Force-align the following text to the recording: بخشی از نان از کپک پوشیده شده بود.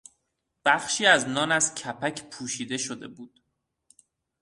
بخشی 0.65 1.05
از 1.05 1.27
نان 1.27 1.51
از 1.51 1.75
کپک 1.75 2.23
پوشیده 2.23 2.77
شده 2.77 3.07
بود. 3.07 3.41